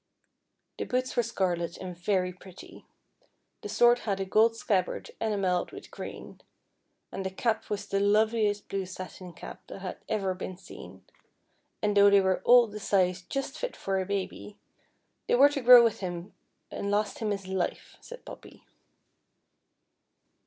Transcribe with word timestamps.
The 0.79 0.85
boots 0.85 1.15
were 1.15 1.21
scarlet, 1.21 1.77
and 1.77 1.95
very 1.95 2.33
pretty; 2.33 2.87
the 3.61 3.69
sword 3.69 3.99
had 3.99 4.19
a 4.19 4.25
gold 4.25 4.55
scabbard 4.55 5.11
enamelled 5.21 5.71
with 5.71 5.91
green; 5.91 6.41
and 7.11 7.23
the 7.23 7.29
cap 7.29 7.69
was 7.69 7.85
the 7.85 7.99
loveliest 7.99 8.67
blue 8.67 8.87
satin 8.87 9.31
cap 9.31 9.61
that 9.67 9.81
had 9.83 9.97
ever 10.09 10.33
been 10.33 10.57
seen; 10.57 11.05
and 11.83 11.95
though 11.95 12.09
they 12.09 12.19
were 12.19 12.41
all 12.45 12.65
the 12.65 12.79
size 12.79 13.21
just 13.21 13.59
fit 13.59 13.75
for 13.77 13.99
a 14.01 14.05
baby," 14.07 14.57
they 15.27 15.35
were 15.35 15.49
to 15.49 15.61
grow 15.61 15.83
with 15.83 15.99
him 15.99 16.33
and 16.71 16.89
last 16.89 17.19
him 17.19 17.29
his 17.29 17.45
life," 17.47 17.95
said 18.01 18.25
Poppy. 18.25 18.65